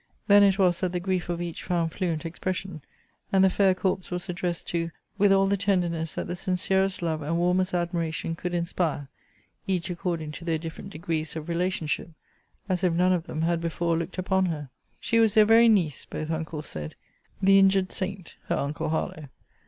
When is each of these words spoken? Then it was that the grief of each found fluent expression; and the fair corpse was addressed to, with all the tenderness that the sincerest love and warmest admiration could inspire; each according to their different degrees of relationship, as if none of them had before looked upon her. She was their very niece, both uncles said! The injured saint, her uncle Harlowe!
Then 0.25 0.41
it 0.41 0.57
was 0.57 0.79
that 0.79 0.93
the 0.93 0.99
grief 0.99 1.29
of 1.29 1.43
each 1.43 1.61
found 1.61 1.91
fluent 1.91 2.25
expression; 2.25 2.81
and 3.31 3.43
the 3.43 3.51
fair 3.51 3.75
corpse 3.75 4.09
was 4.09 4.29
addressed 4.29 4.67
to, 4.69 4.89
with 5.19 5.31
all 5.31 5.45
the 5.45 5.55
tenderness 5.57 6.15
that 6.15 6.25
the 6.25 6.35
sincerest 6.35 7.03
love 7.03 7.21
and 7.21 7.37
warmest 7.37 7.75
admiration 7.75 8.35
could 8.35 8.55
inspire; 8.55 9.09
each 9.67 9.91
according 9.91 10.31
to 10.31 10.43
their 10.43 10.57
different 10.57 10.89
degrees 10.89 11.35
of 11.35 11.47
relationship, 11.47 12.09
as 12.67 12.83
if 12.83 12.93
none 12.93 13.13
of 13.13 13.27
them 13.27 13.43
had 13.43 13.61
before 13.61 13.95
looked 13.95 14.17
upon 14.17 14.47
her. 14.47 14.71
She 14.99 15.19
was 15.19 15.35
their 15.35 15.45
very 15.45 15.69
niece, 15.69 16.05
both 16.05 16.31
uncles 16.31 16.65
said! 16.65 16.95
The 17.39 17.59
injured 17.59 17.91
saint, 17.91 18.33
her 18.47 18.57
uncle 18.57 18.89
Harlowe! 18.89 19.29